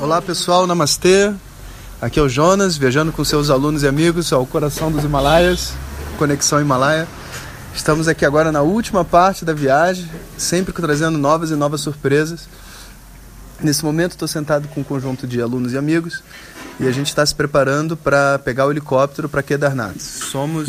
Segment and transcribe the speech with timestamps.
[0.00, 1.32] Olá pessoal, namastê.
[2.00, 5.72] Aqui é o Jonas, viajando com seus alunos e amigos ao coração dos Himalaias,
[6.16, 7.08] Conexão Himalaia.
[7.74, 12.48] Estamos aqui agora na última parte da viagem, sempre trazendo novas e novas surpresas.
[13.60, 16.22] Nesse momento estou sentado com um conjunto de alunos e amigos
[16.78, 19.98] e a gente está se preparando para pegar o helicóptero para Kedarnath.
[19.98, 20.68] Somos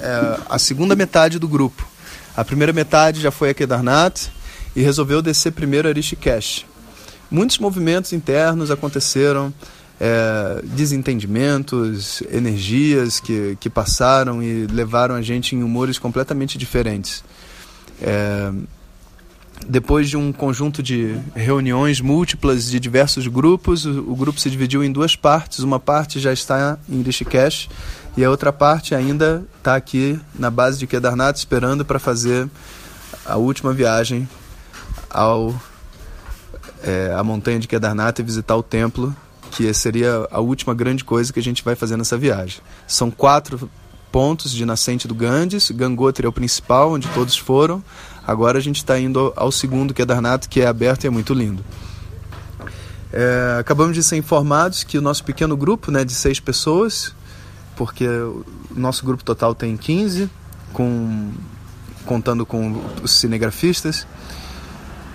[0.00, 1.84] é, a segunda metade do grupo.
[2.36, 4.28] A primeira metade já foi a Kedarnath
[4.76, 6.70] e resolveu descer primeiro a Rishikesh
[7.32, 9.52] muitos movimentos internos aconteceram,
[9.98, 17.24] é, desentendimentos, energias que, que passaram e levaram a gente em humores completamente diferentes.
[18.00, 18.52] É,
[19.66, 24.82] depois de um conjunto de reuniões múltiplas de diversos grupos, o, o, grupo se dividiu
[24.82, 25.60] em duas partes.
[25.60, 27.68] Uma parte já está em Rishikesh
[28.16, 32.48] e a outra parte ainda está aqui na base de Kedarnath esperando para fazer
[33.24, 34.28] a última viagem
[35.08, 35.54] ao
[36.82, 39.14] é, a montanha de Kedarnath e visitar o templo,
[39.50, 42.60] que seria a última grande coisa que a gente vai fazer nessa viagem.
[42.86, 43.70] São quatro
[44.10, 47.82] pontos de nascente do Ganges, Gangotri é o principal, onde todos foram.
[48.26, 51.64] Agora a gente está indo ao segundo Kedarnath, que é aberto e é muito lindo.
[53.12, 57.14] É, acabamos de ser informados que o nosso pequeno grupo, né, de seis pessoas,
[57.76, 60.30] porque o nosso grupo total tem 15,
[60.72, 61.30] com,
[62.06, 64.06] contando com os cinegrafistas,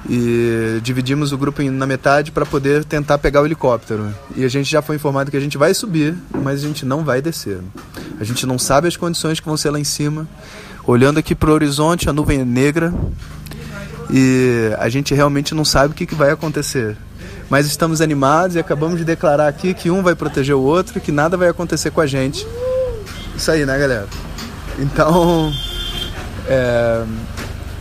[0.09, 4.13] e dividimos o grupo na metade para poder tentar pegar o helicóptero.
[4.35, 7.03] E a gente já foi informado que a gente vai subir, mas a gente não
[7.03, 7.59] vai descer.
[8.19, 10.27] A gente não sabe as condições que vão ser lá em cima.
[10.85, 12.93] Olhando aqui para o horizonte, a nuvem é negra
[14.09, 16.95] e a gente realmente não sabe o que, que vai acontecer.
[17.49, 21.11] Mas estamos animados e acabamos de declarar aqui que um vai proteger o outro, que
[21.11, 22.47] nada vai acontecer com a gente.
[23.35, 24.07] Isso aí, né, galera?
[24.79, 25.51] Então,
[26.47, 27.03] é,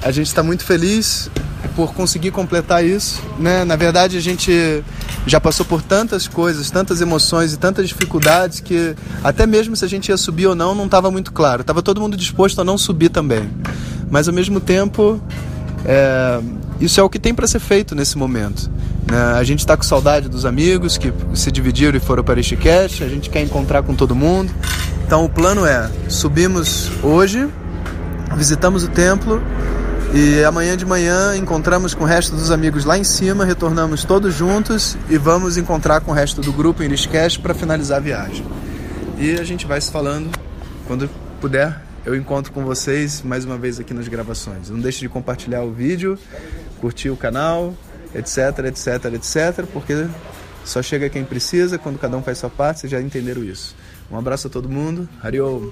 [0.03, 1.31] a gente está muito feliz
[1.77, 3.63] por conseguir completar isso, né?
[3.63, 4.83] Na verdade, a gente
[5.27, 9.89] já passou por tantas coisas, tantas emoções e tantas dificuldades que até mesmo se a
[9.89, 11.63] gente ia subir ou não, não estava muito claro.
[11.63, 13.51] Tava todo mundo disposto a não subir também.
[14.11, 15.21] Mas ao mesmo tempo,
[15.85, 16.41] é,
[16.81, 18.71] isso é o que tem para ser feito nesse momento.
[19.07, 19.19] Né?
[19.37, 23.09] A gente está com saudade dos amigos que se dividiram e foram para Rishikesh, a
[23.09, 24.51] gente quer encontrar com todo mundo.
[25.07, 27.47] Então o plano é: subimos hoje,
[28.35, 29.43] visitamos o templo
[30.15, 34.35] e amanhã de manhã encontramos com o resto dos amigos lá em cima, retornamos todos
[34.35, 38.45] juntos e vamos encontrar com o resto do grupo em Rishikesh para finalizar a viagem.
[39.19, 40.31] E a gente vai se falando
[40.87, 41.09] quando
[41.41, 41.83] puder.
[42.05, 44.71] Eu encontro com vocês mais uma vez aqui nas gravações.
[44.71, 46.19] Não deixe de compartilhar o vídeo,
[46.81, 47.75] curtir o canal,
[48.15, 50.07] etc, etc, etc, porque
[50.65, 53.75] só chega quem precisa, quando cada um faz sua parte, vocês já entenderam isso.
[54.11, 55.09] Um abraço a todo mundo.
[55.23, 55.71] Hariom!